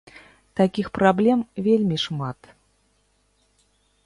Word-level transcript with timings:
Такіх 0.59 0.87
праблем 0.97 1.39
вельмі 1.67 1.97
шмат. 2.05 2.39